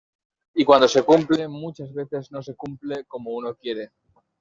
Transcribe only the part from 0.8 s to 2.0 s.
se cumple, muchas